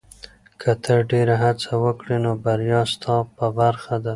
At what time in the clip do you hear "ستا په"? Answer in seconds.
2.93-3.45